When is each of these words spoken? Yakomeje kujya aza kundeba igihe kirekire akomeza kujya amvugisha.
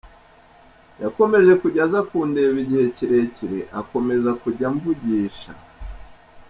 Yakomeje 1.03 1.51
kujya 1.61 1.81
aza 1.85 1.99
kundeba 2.09 2.57
igihe 2.63 2.85
kirekire 2.95 3.59
akomeza 3.79 4.29
kujya 4.41 4.65
amvugisha. 4.71 5.51